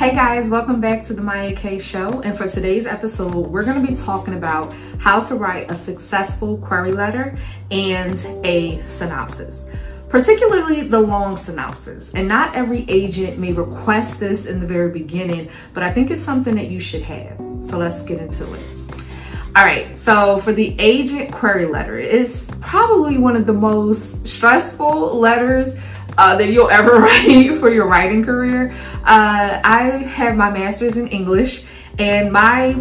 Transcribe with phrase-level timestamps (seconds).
[0.00, 2.22] Hey guys, welcome back to the Mya Kay Show.
[2.22, 6.56] And for today's episode, we're going to be talking about how to write a successful
[6.56, 7.36] query letter
[7.70, 9.66] and a synopsis,
[10.08, 12.10] particularly the long synopsis.
[12.14, 16.22] And not every agent may request this in the very beginning, but I think it's
[16.22, 17.36] something that you should have.
[17.62, 18.62] So let's get into it.
[19.54, 25.18] All right, so for the agent query letter, it's probably one of the most stressful
[25.18, 25.74] letters
[26.18, 28.74] uh, that you'll ever write for your writing career.
[29.04, 29.82] Uh, I
[30.14, 31.64] have my master's in English
[31.98, 32.80] and my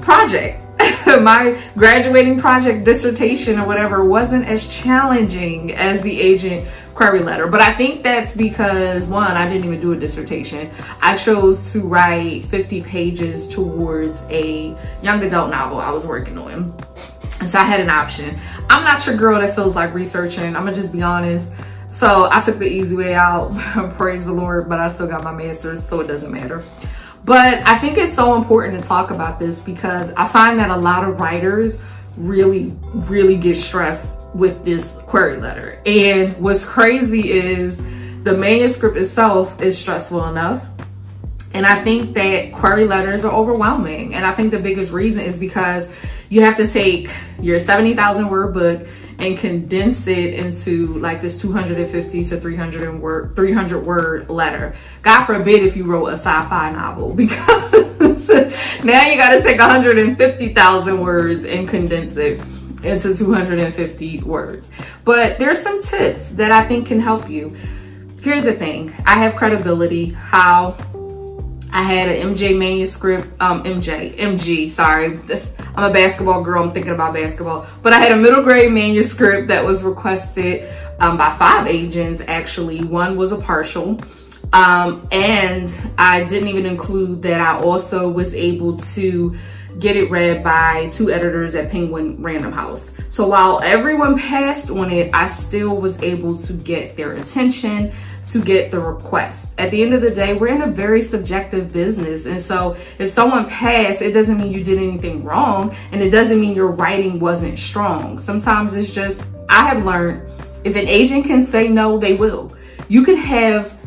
[0.00, 0.62] project,
[1.06, 7.46] my graduating project dissertation or whatever wasn't as challenging as the agent query letter.
[7.46, 10.70] But I think that's because one, I didn't even do a dissertation.
[11.00, 16.76] I chose to write 50 pages towards a young adult novel I was working on.
[17.40, 18.38] And so I had an option.
[18.68, 20.44] I'm not your girl that feels like researching.
[20.44, 21.50] I'm gonna just be honest.
[22.00, 23.52] So I took the easy way out,
[23.98, 26.64] praise the Lord, but I still got my master's, so it doesn't matter.
[27.26, 30.76] But I think it's so important to talk about this because I find that a
[30.78, 31.78] lot of writers
[32.16, 35.78] really, really get stressed with this query letter.
[35.84, 37.76] And what's crazy is
[38.24, 40.64] the manuscript itself is stressful enough.
[41.52, 44.14] And I think that query letters are overwhelming.
[44.14, 45.86] And I think the biggest reason is because
[46.30, 47.10] you have to take
[47.42, 53.84] your 70,000 word book and condense it into like this 250 to 300 word 300
[53.84, 54.74] word letter.
[55.02, 58.28] God forbid if you wrote a sci-fi novel because
[58.82, 62.40] now you got to take 150,000 words and condense it
[62.82, 64.66] into 250 words.
[65.04, 67.54] But there's some tips that I think can help you.
[68.22, 68.94] Here's the thing.
[69.04, 70.10] I have credibility.
[70.10, 70.76] How
[71.72, 75.16] I had an MJ manuscript, um, MJ, MG, sorry.
[75.16, 77.66] This, I'm a basketball girl, I'm thinking about basketball.
[77.82, 82.84] But I had a middle grade manuscript that was requested um, by five agents, actually.
[82.84, 83.98] One was a partial.
[84.52, 89.34] Um, and I didn't even include that I also was able to
[89.78, 92.92] get it read by two editors at Penguin Random House.
[93.08, 97.90] So while everyone passed on it, I still was able to get their attention
[98.28, 99.48] to get the request.
[99.58, 102.26] At the end of the day, we're in a very subjective business.
[102.26, 105.74] And so if someone passed, it doesn't mean you did anything wrong.
[105.92, 108.18] And it doesn't mean your writing wasn't strong.
[108.18, 110.30] Sometimes it's just, I have learned
[110.64, 112.54] if an agent can say no, they will.
[112.88, 113.78] You could have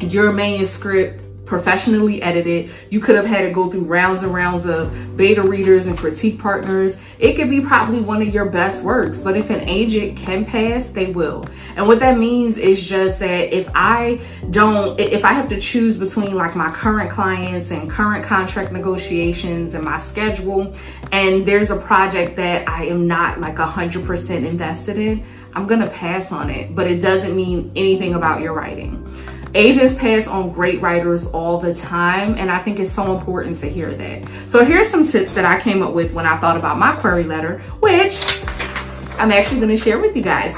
[0.00, 2.70] your manuscript professionally edited.
[2.90, 6.38] You could have had to go through rounds and rounds of beta readers and critique
[6.38, 6.98] partners.
[7.18, 10.88] It could be probably one of your best works, but if an agent can pass,
[10.90, 11.44] they will.
[11.76, 15.96] And what that means is just that if I don't, if I have to choose
[15.96, 20.74] between like my current clients and current contract negotiations and my schedule,
[21.12, 25.24] and there's a project that I am not like a hundred percent invested in,
[25.54, 29.00] I'm gonna pass on it, but it doesn't mean anything about your writing.
[29.56, 33.68] Agents pass on great writers all the time, and I think it's so important to
[33.68, 34.28] hear that.
[34.46, 37.22] So here's some tips that I came up with when I thought about my query
[37.22, 38.20] letter, which
[39.16, 40.56] I'm actually gonna share with you guys.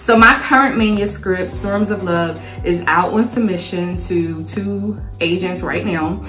[0.00, 5.84] So my current manuscript, Storms of Love, is out on submission to two agents right
[5.84, 6.22] now.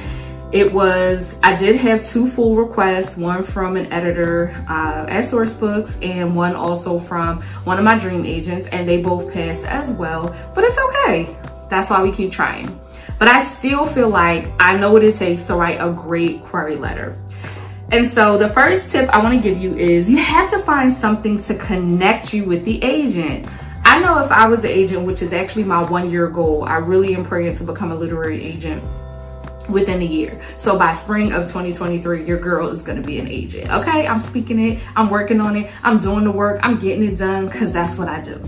[0.51, 5.91] It was, I did have two full requests, one from an editor uh, at Sourcebooks
[6.01, 10.33] and one also from one of my dream agents and they both passed as well,
[10.53, 11.37] but it's okay.
[11.69, 12.79] That's why we keep trying.
[13.17, 16.75] But I still feel like I know what it takes to write a great query
[16.75, 17.17] letter.
[17.91, 21.41] And so the first tip I wanna give you is you have to find something
[21.43, 23.47] to connect you with the agent.
[23.83, 26.77] I know if I was the agent, which is actually my one year goal, I
[26.77, 28.83] really am praying to become a literary agent
[29.69, 30.41] within a year.
[30.57, 34.07] So by spring of 2023, your girl is gonna be an agent, okay?
[34.07, 37.47] I'm speaking it, I'm working on it, I'm doing the work, I'm getting it done
[37.47, 38.43] because that's what I do.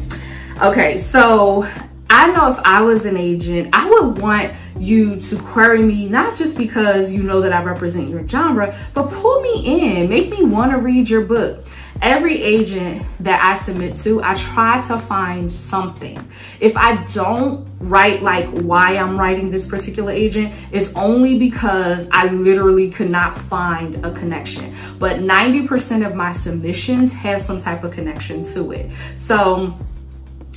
[0.62, 1.68] Okay, so
[2.10, 6.38] I know if I was an agent, I would want you to query me, not
[6.38, 10.44] just because you know that I represent your genre, but pull me in, make me
[10.44, 11.66] wanna read your book.
[12.02, 16.18] Every agent that I submit to, I try to find something.
[16.60, 22.28] If I don't write like why I'm writing this particular agent, it's only because I
[22.28, 24.76] literally could not find a connection.
[25.00, 28.92] But 90% of my submissions have some type of connection to it.
[29.16, 29.76] So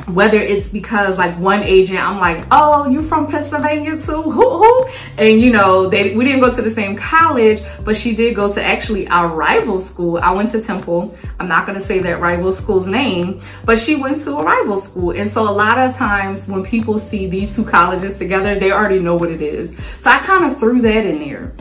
[0.07, 4.87] whether it's because like one agent i'm like oh you from pennsylvania too?
[5.19, 8.53] And you know they we didn't go to the same college but she did go
[8.53, 10.19] to actually our rival school.
[10.19, 11.17] I went to temple.
[11.39, 14.81] I'm not going to say that rival school's name but she went to a rival
[14.81, 15.11] school.
[15.11, 18.99] And so a lot of times when people see these two colleges together they already
[18.99, 19.71] know what it is.
[20.01, 21.53] So i kind of threw that in there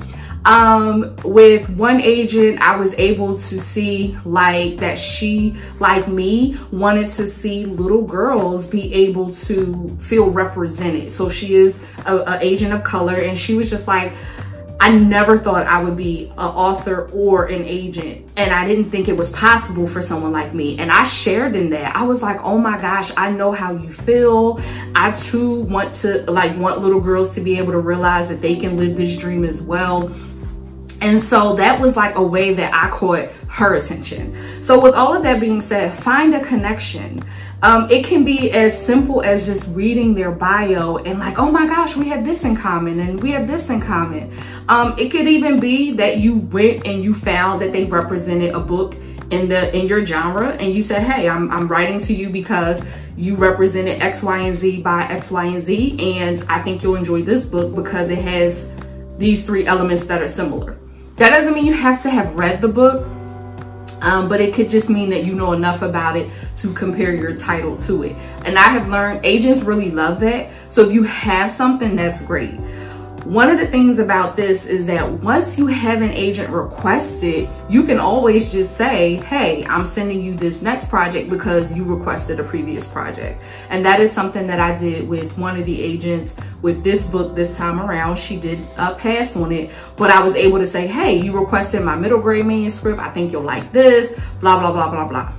[0.46, 7.12] Um, with one agent, I was able to see like that she, like me, wanted
[7.12, 11.12] to see little girls be able to feel represented.
[11.12, 14.14] So she is a, agent of color and she was just like,
[14.82, 18.30] I never thought I would be an author or an agent.
[18.38, 20.78] And I didn't think it was possible for someone like me.
[20.78, 21.96] And I shared in that.
[21.96, 24.62] I was like, oh my gosh, I know how you feel.
[24.96, 28.56] I too want to like want little girls to be able to realize that they
[28.56, 30.16] can live this dream as well.
[31.02, 34.64] And so that was like a way that I caught her attention.
[34.64, 37.24] So with all of that being said, find a connection.
[37.62, 41.68] Um, it can be as simple as just reading their bio and like, oh my
[41.68, 44.34] gosh, we have this in common and we have this in common.
[44.70, 48.60] Um, it could even be that you went and you found that they represented a
[48.60, 48.96] book
[49.30, 52.82] in the in your genre and you said, hey, I'm, I'm writing to you because
[53.18, 56.18] you represented X, Y, and Z by X, Y, and Z.
[56.18, 58.68] And I think you'll enjoy this book because it has
[59.18, 60.79] these three elements that are similar.
[61.20, 63.06] That doesn't mean you have to have read the book,
[64.02, 67.36] um, but it could just mean that you know enough about it to compare your
[67.36, 68.16] title to it.
[68.46, 70.50] And I have learned agents really love that.
[70.70, 72.58] So if you have something, that's great.
[73.26, 77.84] One of the things about this is that once you have an agent requested, you
[77.84, 82.44] can always just say, hey, I'm sending you this next project because you requested a
[82.44, 83.42] previous project.
[83.70, 87.36] And that is something that I did with one of the agents with this book
[87.36, 88.18] this time around.
[88.18, 91.84] She did uh, pass on it, but I was able to say, hey, you requested
[91.84, 93.00] my middle grade manuscript.
[93.00, 95.39] I think you'll like this, blah, blah, blah, blah, blah.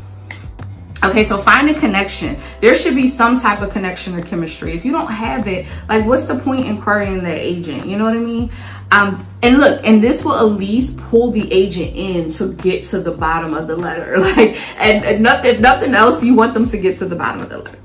[1.02, 2.38] Okay, so find a connection.
[2.60, 4.74] There should be some type of connection or chemistry.
[4.74, 7.86] If you don't have it, like what's the point in querying the agent?
[7.86, 8.50] You know what I mean?
[8.92, 13.00] Um, and look, and this will at least pull the agent in to get to
[13.00, 14.18] the bottom of the letter.
[14.30, 17.48] Like, and, and nothing, nothing else, you want them to get to the bottom of
[17.48, 17.78] the letter.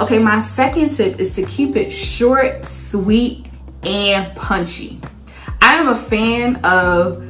[0.00, 3.46] Okay, my second tip is to keep it short, sweet,
[3.82, 5.00] and punchy.
[5.60, 7.22] I am a fan of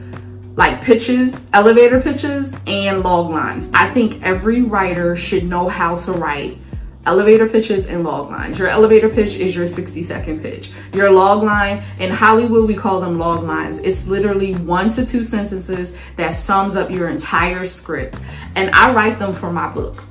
[0.56, 3.70] like pitches, elevator pitches, and log lines.
[3.74, 6.58] I think every writer should know how to write
[7.06, 8.58] elevator pitches and log lines.
[8.58, 10.72] Your elevator pitch is your 60 second pitch.
[10.92, 13.78] Your log line, in Hollywood, we call them log lines.
[13.78, 18.18] It's literally one to two sentences that sums up your entire script.
[18.54, 20.02] And I write them for my book.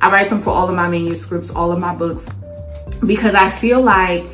[0.00, 2.28] I write them for all of my manuscripts, all of my books,
[3.04, 4.26] because I feel like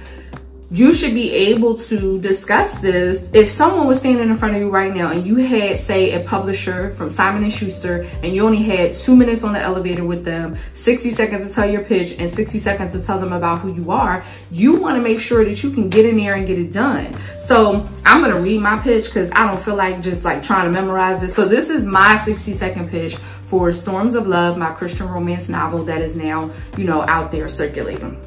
[0.70, 3.28] you should be able to discuss this.
[3.32, 6.26] If someone was standing in front of you right now and you had say a
[6.26, 10.24] publisher from simon and schuster and you only had two minutes on the elevator with
[10.24, 13.74] them 60 seconds to tell your pitch and 60 seconds to tell them about who
[13.74, 16.58] you are you want to make sure that you can get in there and get
[16.58, 17.14] it done.
[17.38, 20.64] So i'm going to read my pitch because i don't feel like just like trying
[20.66, 21.34] to memorize it.
[21.34, 23.16] So this is my 60 second pitch
[23.46, 27.48] for storms of love my christian romance novel that is now you know out there
[27.48, 28.18] circulating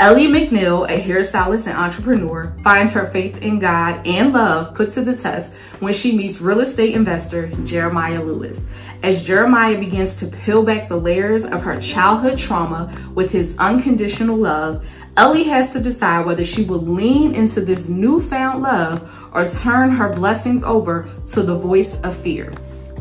[0.00, 5.04] Ellie McNeil, a hairstylist and entrepreneur, finds her faith in God and love put to
[5.04, 8.60] the test when she meets real estate investor Jeremiah Lewis.
[9.04, 14.36] As Jeremiah begins to peel back the layers of her childhood trauma with his unconditional
[14.36, 14.84] love,
[15.16, 20.12] Ellie has to decide whether she will lean into this newfound love or turn her
[20.12, 22.52] blessings over to the voice of fear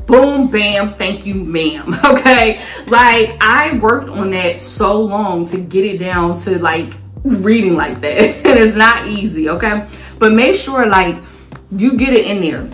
[0.06, 1.96] boom, bam, thank you, ma'am.
[2.06, 2.62] Okay.
[2.88, 8.02] Like I worked on that so long to get it down to like reading like
[8.02, 8.20] that.
[8.46, 9.50] and it's not easy.
[9.50, 9.88] Okay.
[10.20, 11.18] But make sure like
[11.72, 12.70] you get it in there.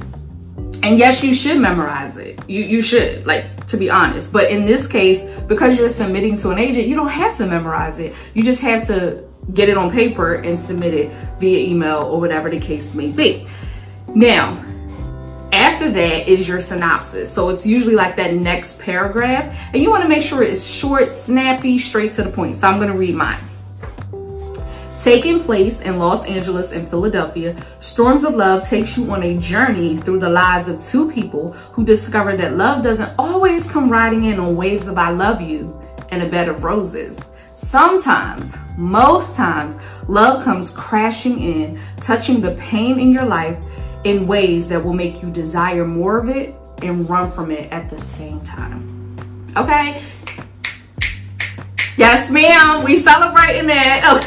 [0.81, 2.39] And yes, you should memorize it.
[2.47, 4.31] You, you should, like, to be honest.
[4.31, 7.99] But in this case, because you're submitting to an agent, you don't have to memorize
[7.99, 8.15] it.
[8.33, 12.49] You just have to get it on paper and submit it via email or whatever
[12.49, 13.45] the case may be.
[14.15, 14.63] Now,
[15.51, 17.31] after that is your synopsis.
[17.33, 19.55] So it's usually like that next paragraph.
[19.73, 22.59] And you want to make sure it's short, snappy, straight to the point.
[22.59, 23.39] So I'm going to read mine.
[25.03, 29.95] Taking place in Los Angeles and Philadelphia, Storms of Love takes you on a journey
[29.95, 34.41] through the lives of two people who discover that love doesn't always come riding in
[34.41, 37.17] on waves of I love you and a bed of roses.
[37.55, 43.57] Sometimes, most times, love comes crashing in, touching the pain in your life
[44.03, 47.89] in ways that will make you desire more of it and run from it at
[47.89, 49.15] the same time.
[49.55, 50.01] Okay?
[51.97, 52.85] Yes, ma'am.
[52.85, 54.23] We celebrating that.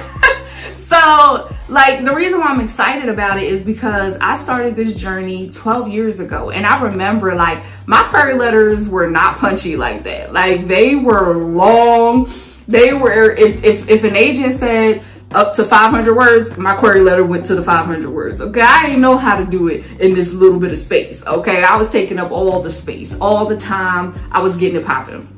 [0.77, 5.49] so, like, the reason why I'm excited about it is because I started this journey
[5.51, 6.51] 12 years ago.
[6.51, 10.35] And I remember, like, my prayer letters were not punchy like that.
[10.35, 12.31] Like, they were long.
[12.69, 15.03] They were, if, if, if an agent said,
[15.35, 18.41] up to 500 words, my query letter went to the 500 words.
[18.41, 21.25] Okay, I didn't know how to do it in this little bit of space.
[21.27, 24.19] Okay, I was taking up all the space, all the time.
[24.31, 25.29] I was getting it popping.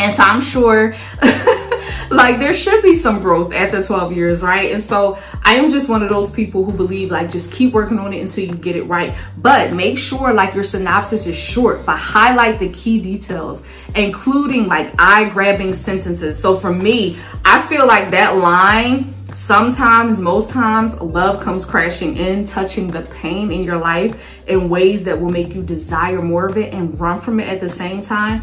[0.00, 0.94] And so I'm sure
[2.10, 4.72] like there should be some growth after 12 years, right?
[4.72, 7.98] And so I am just one of those people who believe like just keep working
[7.98, 9.14] on it until you get it right.
[9.36, 13.62] But make sure like your synopsis is short, but highlight the key details,
[13.94, 16.40] including like eye grabbing sentences.
[16.40, 22.44] So for me, I feel like that line Sometimes, most times, love comes crashing in,
[22.44, 24.14] touching the pain in your life
[24.46, 27.58] in ways that will make you desire more of it and run from it at
[27.58, 28.42] the same time.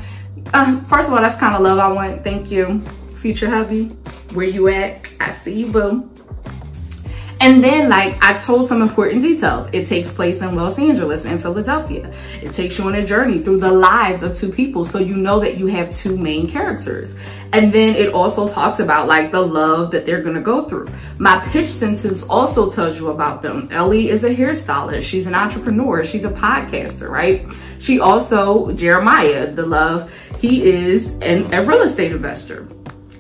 [0.56, 2.24] Uh, first of all, that's kind of love I want.
[2.24, 2.82] Thank you,
[3.22, 3.86] future hubby.
[4.34, 5.08] Where you at?
[5.20, 6.10] I see you, boo.
[7.39, 9.70] And then like I told some important details.
[9.72, 12.12] It takes place in Los Angeles and Philadelphia.
[12.42, 14.84] It takes you on a journey through the lives of two people.
[14.84, 17.16] So you know that you have two main characters.
[17.54, 20.89] And then it also talks about like the love that they're gonna go through.
[21.18, 23.70] My pitch sentence also tells you about them.
[23.72, 25.04] Ellie is a hairstylist.
[25.04, 26.04] She's an entrepreneur.
[26.04, 27.48] She's a podcaster, right?
[27.80, 32.68] She also, Jeremiah, the love, he is an, a real estate investor.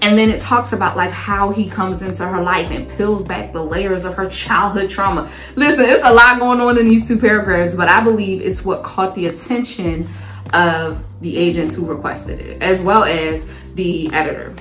[0.01, 3.51] And then it talks about like how he comes into her life and peels back
[3.51, 5.29] the layers of her childhood trauma.
[5.55, 8.83] Listen, it's a lot going on in these two paragraphs, but I believe it's what
[8.83, 10.09] caught the attention
[10.53, 13.45] of the agents who requested it, as well as
[13.77, 14.53] the editor.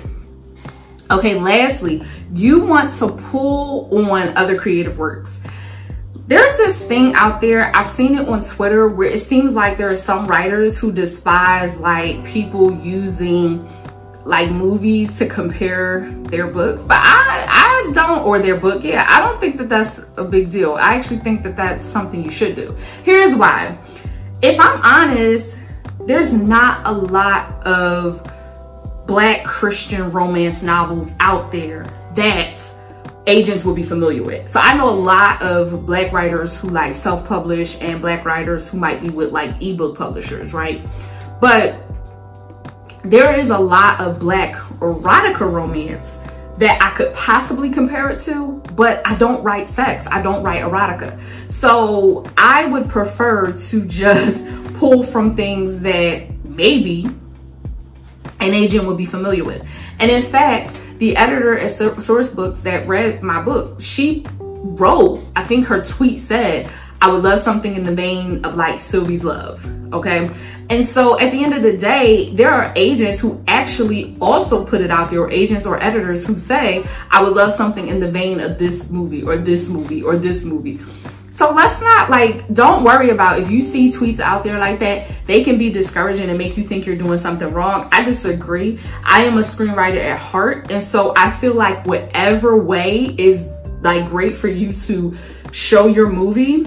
[1.11, 5.30] Okay, lastly, you want to pull on other creative works.
[6.28, 9.90] There's this thing out there, I've seen it on Twitter where it seems like there
[9.90, 13.68] are some writers who despise like people using
[14.25, 19.20] like movies to compare their books, but I, I don't, or their book, yeah, I
[19.20, 20.75] don't think that that's a big deal.
[20.75, 22.76] I actually think that that's something you should do.
[23.04, 23.78] Here's why.
[24.42, 25.49] If I'm honest,
[26.06, 28.20] there's not a lot of
[29.06, 32.58] black Christian romance novels out there that
[33.26, 34.50] agents will be familiar with.
[34.50, 38.78] So I know a lot of black writers who like self-publish and black writers who
[38.78, 40.84] might be with like ebook publishers, right?
[41.40, 41.82] But
[43.02, 46.18] there is a lot of black erotica romance
[46.58, 50.06] that I could possibly compare it to, but I don't write sex.
[50.06, 51.20] I don't write erotica.
[51.50, 54.42] So I would prefer to just
[54.75, 57.08] pull from things that maybe
[58.40, 59.66] an agent would be familiar with.
[59.98, 65.66] And in fact, the editor at Sourcebooks that read my book, she wrote, I think
[65.66, 70.30] her tweet said, I would love something in the vein of like Sylvie's Love, okay?
[70.70, 74.80] And so at the end of the day, there are agents who actually also put
[74.80, 78.10] it out there, or agents or editors who say, I would love something in the
[78.10, 80.80] vein of this movie or this movie or this movie.
[81.36, 85.06] So let's not like, don't worry about if you see tweets out there like that,
[85.26, 87.88] they can be discouraging and make you think you're doing something wrong.
[87.92, 88.80] I disagree.
[89.04, 90.70] I am a screenwriter at heart.
[90.70, 93.46] And so I feel like whatever way is
[93.82, 95.16] like great for you to
[95.52, 96.66] show your movie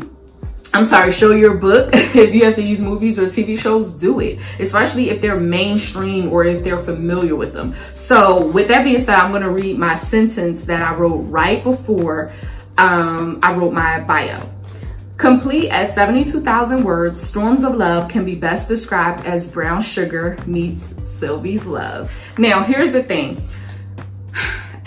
[0.71, 1.89] I'm sorry, show your book.
[1.93, 4.39] if you have to use movies or TV shows, do it.
[4.59, 7.75] Especially if they're mainstream or if they're familiar with them.
[7.95, 12.31] So with that being said, I'm gonna read my sentence that I wrote right before
[12.77, 14.47] um, I wrote my bio.
[15.19, 20.81] Complete at 72,000 words, Storms of Love can be best described as brown sugar meets
[21.17, 22.09] Sylvie's love.
[22.37, 23.45] Now, here's the thing.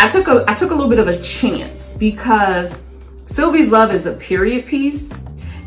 [0.01, 2.73] I took a I took a little bit of a chance because
[3.27, 5.07] Sylvie's Love is a period piece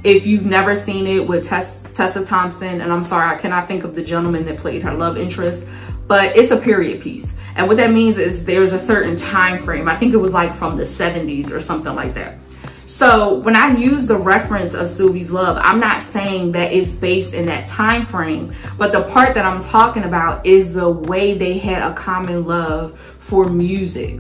[0.04, 3.84] if you've never seen it with Tess, Tessa Thompson, and I'm sorry, I cannot think
[3.84, 5.64] of the gentleman that played her love interest,
[6.08, 7.32] but it's a period piece.
[7.56, 9.88] And what that means is there's a certain time frame.
[9.88, 12.40] I think it was like from the 70s or something like that.
[12.88, 17.34] So when I use the reference of Sylvie's Love, I'm not saying that it's based
[17.34, 21.58] in that time frame, but the part that I'm talking about is the way they
[21.58, 24.20] had a common love for music.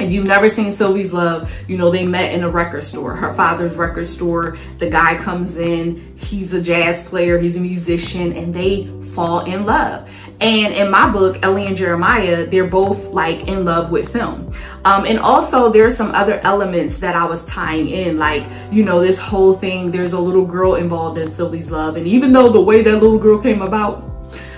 [0.00, 3.32] If you've never seen Sylvie's Love, you know, they met in a record store, her
[3.34, 4.56] father's record store.
[4.78, 9.66] The guy comes in, he's a jazz player, he's a musician, and they fall in
[9.66, 10.08] love.
[10.40, 14.52] And in my book, Ellie and Jeremiah, they're both like in love with film.
[14.84, 19.00] Um, and also there's some other elements that I was tying in, like, you know,
[19.00, 21.96] this whole thing, there's a little girl involved in Sylvie's Love.
[21.96, 24.10] And even though the way that little girl came about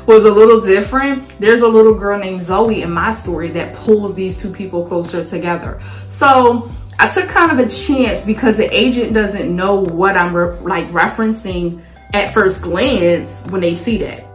[0.07, 1.29] was a little different.
[1.41, 5.25] There's a little girl named Zoe in my story that pulls these two people closer
[5.25, 5.81] together.
[6.09, 10.57] So I took kind of a chance because the agent doesn't know what I'm re
[10.61, 11.83] like referencing
[12.15, 14.26] at first glance when they see that.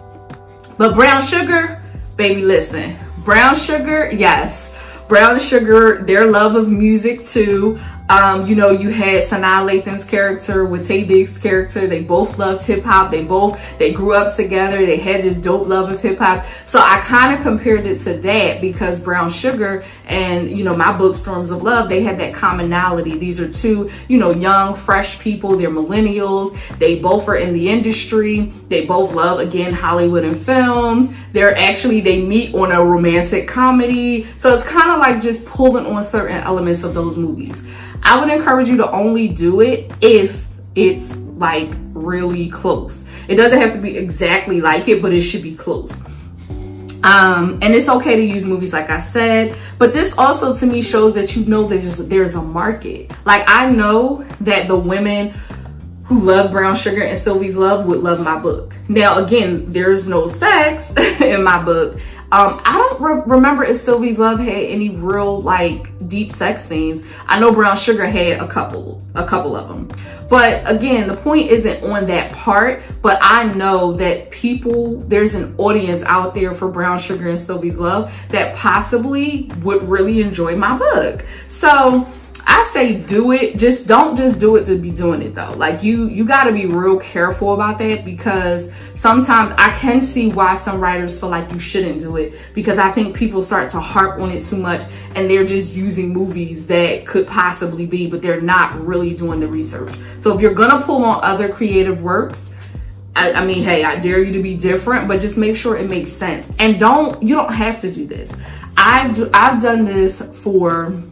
[0.77, 1.81] But brown sugar,
[2.15, 2.97] baby, listen.
[3.23, 4.69] Brown sugar, yes.
[5.07, 7.79] Brown sugar, their love of music too.
[8.11, 11.87] Um, you know, you had Sanaa Lathan's character with Taye Diggs' character.
[11.87, 13.09] They both loved hip hop.
[13.09, 14.85] They both, they grew up together.
[14.85, 16.45] They had this dope love of hip hop.
[16.65, 20.91] So I kind of compared it to that because Brown Sugar and, you know, my
[20.91, 23.17] book Storms of Love, they had that commonality.
[23.17, 25.55] These are two, you know, young, fresh people.
[25.55, 26.57] They're millennials.
[26.79, 28.51] They both are in the industry.
[28.67, 31.07] They both love, again, Hollywood and films.
[31.31, 34.27] They're actually, they meet on a romantic comedy.
[34.35, 37.55] So it's kind of like just pulling on certain elements of those movies.
[38.03, 43.03] I would encourage you to only do it if it's like really close.
[43.27, 45.91] It doesn't have to be exactly like it, but it should be close.
[47.03, 50.83] Um, and it's okay to use movies like I said, but this also to me
[50.83, 53.11] shows that you know there's, there's a market.
[53.25, 55.33] Like I know that the women
[56.03, 58.75] who love brown sugar and Sylvie's love would love my book.
[58.87, 60.91] Now, again, there's no sex
[61.21, 61.97] in my book.
[62.33, 67.03] Um, I don't re remember if Sylvie's Love had any real like deep sex scenes.
[67.27, 69.89] I know Brown Sugar had a couple, a couple of them.
[70.29, 75.55] But again, the point isn't on that part, but I know that people, there's an
[75.57, 80.77] audience out there for Brown Sugar and Sylvie's Love that possibly would really enjoy my
[80.77, 81.25] book.
[81.49, 82.09] So
[82.45, 83.57] I say do it.
[83.57, 85.53] Just don't just do it to be doing it though.
[85.55, 90.29] Like you, you got to be real careful about that because sometimes I can see
[90.29, 93.79] why some writers feel like you shouldn't do it because I think people start to
[93.79, 94.81] harp on it too much
[95.15, 99.47] and they're just using movies that could possibly be, but they're not really doing the
[99.47, 99.93] research.
[100.21, 102.49] So if you're gonna pull on other creative works,
[103.15, 105.89] I, I mean, hey, I dare you to be different, but just make sure it
[105.89, 106.47] makes sense.
[106.59, 108.31] And don't, you don't have to do this.
[108.77, 111.03] I've, I've done this for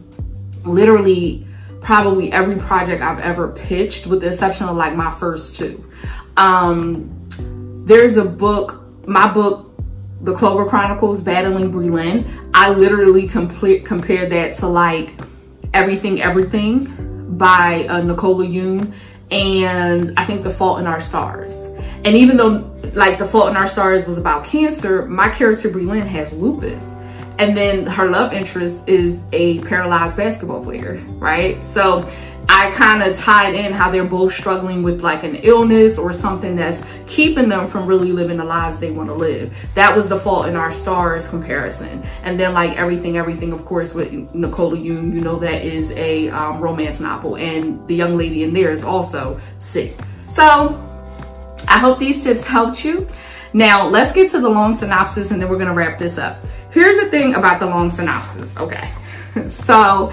[0.72, 1.46] literally
[1.80, 5.84] probably every project I've ever pitched with the exception of like my first two.
[6.36, 7.28] Um,
[7.86, 9.72] there's a book, my book,
[10.20, 12.28] The Clover Chronicles, Battling Breland.
[12.54, 15.10] I literally complete, compared that to like
[15.72, 18.92] Everything Everything by uh, Nicola Yoon
[19.30, 21.52] and I think The Fault in Our Stars.
[22.04, 26.06] And even though like The Fault in Our Stars was about cancer, my character Breland
[26.06, 26.84] has lupus.
[27.40, 31.66] And then her love interest is a paralyzed basketball player, right?
[31.66, 32.06] So
[32.50, 36.54] I kind of tied in how they're both struggling with like an illness or something
[36.54, 39.56] that's keeping them from really living the lives they want to live.
[39.74, 42.02] That was the fault in our stars comparison.
[42.24, 46.28] And then like everything, everything, of course, with Nicola Yoon, you know, that is a
[46.28, 47.38] um, romance novel.
[47.38, 49.96] And the young lady in there is also sick.
[50.36, 50.76] So
[51.66, 53.08] I hope these tips helped you.
[53.54, 56.44] Now let's get to the long synopsis and then we're going to wrap this up.
[56.72, 58.56] Here's the thing about the long synopsis.
[58.56, 58.92] Okay.
[59.64, 60.12] so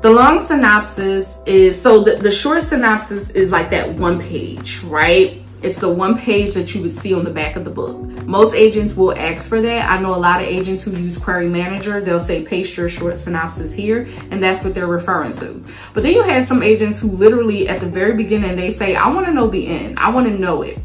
[0.00, 5.42] the long synopsis is, so the, the short synopsis is like that one page, right?
[5.60, 7.98] It's the one page that you would see on the back of the book.
[8.24, 9.90] Most agents will ask for that.
[9.90, 13.18] I know a lot of agents who use Query Manager, they'll say paste your short
[13.18, 15.64] synopsis here, and that's what they're referring to.
[15.94, 19.08] But then you have some agents who literally at the very beginning, they say, I
[19.08, 19.98] wanna know the end.
[19.98, 20.78] I wanna know it.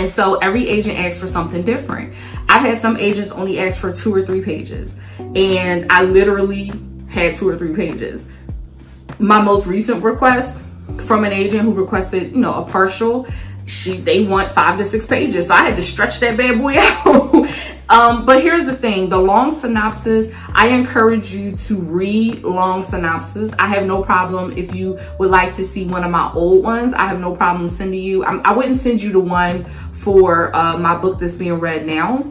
[0.00, 2.14] And so every agent asks for something different.
[2.48, 4.90] I've had some agents only ask for two or three pages.
[5.18, 6.72] And I literally
[7.10, 8.24] had two or three pages.
[9.18, 10.62] My most recent request
[11.04, 13.26] from an agent who requested, you know, a partial,
[13.66, 15.48] she they want five to six pages.
[15.48, 17.48] So I had to stretch that bad boy out.
[17.88, 23.52] um, but here's the thing, the long synopsis, I encourage you to read long synopsis.
[23.58, 26.92] I have no problem if you would like to see one of my old ones.
[26.94, 29.66] I have no problem sending you, I, I wouldn't send you the one
[30.00, 32.30] for uh, my book that's being read now.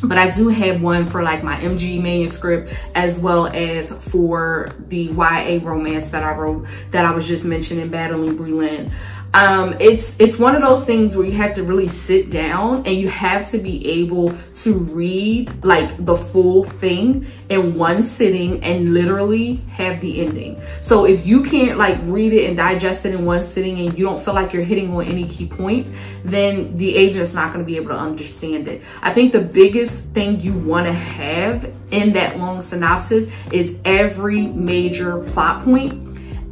[0.00, 5.06] But I do have one for like my MG manuscript as well as for the
[5.06, 8.92] YA romance that I wrote that I was just mentioning, Battling Breland
[9.38, 12.96] um, it's it's one of those things where you have to really sit down and
[12.96, 18.94] you have to be able to read like the full thing in one sitting and
[18.94, 20.60] literally have the ending.
[20.80, 24.04] So if you can't like read it and digest it in one sitting and you
[24.04, 25.88] don't feel like you're hitting on any key points,
[26.24, 28.82] then the agent's not going to be able to understand it.
[29.02, 34.48] I think the biggest thing you want to have in that long synopsis is every
[34.48, 36.07] major plot point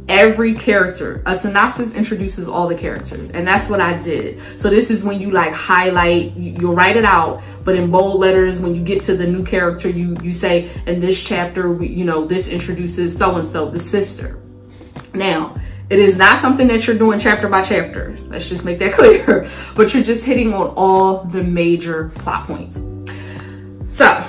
[0.07, 1.21] every character.
[1.25, 4.41] A synopsis introduces all the characters and that's what I did.
[4.59, 8.59] So this is when you like highlight, you'll write it out, but in bold letters,
[8.59, 12.05] when you get to the new character, you, you say in this chapter, we, you
[12.05, 14.39] know, this introduces so-and-so, the sister.
[15.13, 18.17] Now, it is not something that you're doing chapter by chapter.
[18.27, 19.49] Let's just make that clear.
[19.75, 22.75] But you're just hitting on all the major plot points.
[23.95, 24.26] So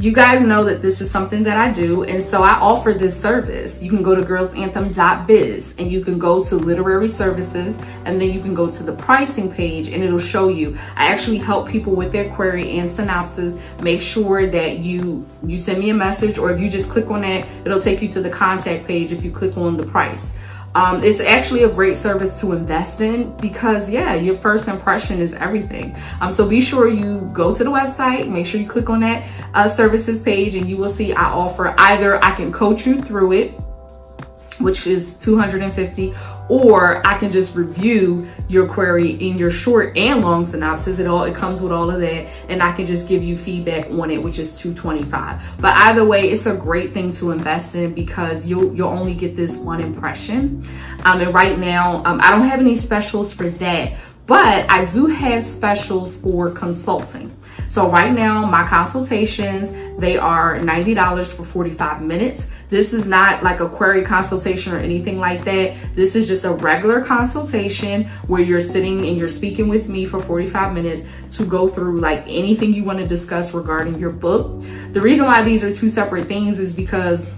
[0.00, 2.04] you guys know that this is something that I do.
[2.04, 3.82] And so I offer this service.
[3.82, 8.40] You can go to girlsanthem.biz and you can go to literary services and then you
[8.40, 10.78] can go to the pricing page and it'll show you.
[10.96, 13.54] I actually help people with their query and synopsis.
[13.82, 17.20] Make sure that you, you send me a message or if you just click on
[17.20, 20.32] that, it'll take you to the contact page if you click on the price.
[20.74, 25.32] Um, it's actually a great service to invest in because yeah, your first impression is
[25.34, 25.96] everything.
[26.20, 29.28] Um, so be sure you go to the website, make sure you click on that
[29.54, 33.32] uh, services page and you will see I offer either I can coach you through
[33.32, 33.50] it,
[34.58, 36.14] which is 250
[36.50, 40.98] or I can just review your query in your short and long synopsis.
[40.98, 43.88] It all it comes with all of that, and I can just give you feedback
[43.88, 45.60] on it, which is 225.
[45.60, 49.36] But either way, it's a great thing to invest in because you'll you'll only get
[49.36, 50.66] this one impression.
[51.04, 55.06] Um, and right now, um, I don't have any specials for that, but I do
[55.06, 57.36] have specials for consulting.
[57.68, 62.44] So right now, my consultations, they are $90 for 45 minutes.
[62.70, 65.74] This is not like a query consultation or anything like that.
[65.94, 70.22] This is just a regular consultation where you're sitting and you're speaking with me for
[70.22, 71.06] 45 minutes
[71.36, 74.62] to go through like anything you want to discuss regarding your book.
[74.92, 77.28] The reason why these are two separate things is because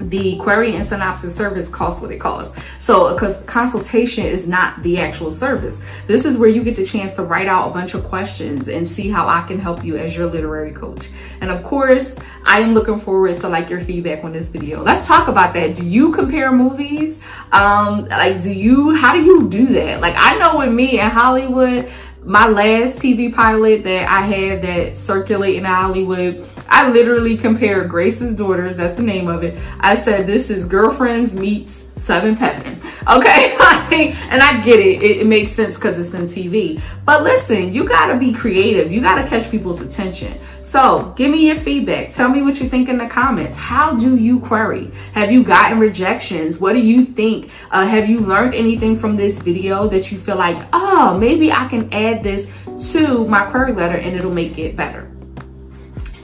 [0.00, 2.56] the query and synopsis service costs what it costs.
[2.78, 5.76] So because consultation is not the actual service.
[6.06, 8.86] This is where you get the chance to write out a bunch of questions and
[8.86, 11.08] see how I can help you as your literary coach.
[11.40, 12.10] And of course,
[12.44, 14.82] I am looking forward to like your feedback on this video.
[14.82, 15.74] Let's talk about that.
[15.74, 17.18] Do you compare movies?
[17.52, 20.00] Um, like do you, how do you do that?
[20.00, 21.90] Like I know with me in Hollywood,
[22.24, 28.34] my last TV pilot that I had that circulate in Hollywood, I literally compared Grace's
[28.34, 29.58] Daughters, that's the name of it.
[29.80, 32.80] I said, this is Girlfriends meets Seven Heaven.
[33.08, 33.54] Okay,
[34.28, 35.02] and I get it.
[35.02, 35.16] it.
[35.20, 36.78] It makes sense because it's in TV.
[37.06, 38.92] But listen, you gotta be creative.
[38.92, 40.38] You gotta catch people's attention.
[40.70, 42.14] So give me your feedback.
[42.14, 43.56] Tell me what you think in the comments.
[43.56, 44.90] How do you query?
[45.14, 46.58] Have you gotten rejections?
[46.58, 47.50] What do you think?
[47.70, 51.68] Uh, have you learned anything from this video that you feel like, oh, maybe I
[51.68, 52.50] can add this
[52.92, 55.10] to my query letter and it'll make it better?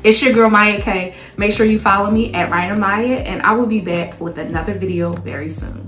[0.02, 1.14] It's your girl Mya Kay.
[1.38, 4.74] Make sure you follow me at Writer Mya and I will be back with another
[4.74, 5.83] video very soon.